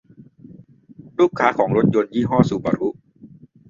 [1.19, 2.89] ลูกค้าของรถยนต์ยี่ห้อซูบารุ